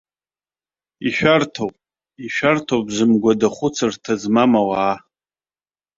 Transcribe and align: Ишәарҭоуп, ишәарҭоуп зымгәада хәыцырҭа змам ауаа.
Ишәарҭоуп, 1.07 1.75
ишәарҭоуп 2.25 2.87
зымгәада 2.95 3.47
хәыцырҭа 3.55 4.13
змам 4.21 4.51
ауаа. 4.61 4.95